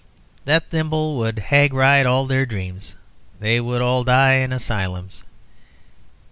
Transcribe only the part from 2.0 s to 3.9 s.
all their dreams. They would